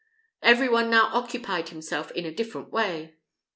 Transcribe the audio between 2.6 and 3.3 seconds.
way.